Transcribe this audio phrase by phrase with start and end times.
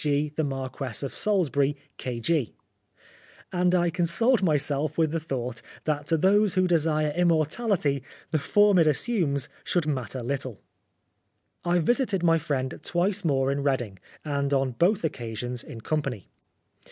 [0.03, 0.29] G.
[0.35, 2.55] the Marquess of Salisbury, K.G."
[3.53, 8.01] And I consoled myself with the thought that to those who desire immortality,
[8.31, 10.59] the form it assumes should matter little.
[11.65, 15.03] 215 Oscar Wilde I visited my friend twice more in Read ing, and on both
[15.03, 16.29] occasions in company.